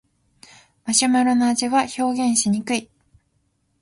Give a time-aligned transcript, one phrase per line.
[0.83, 2.01] マシュマロの味は表
[2.31, 2.89] 現しにくい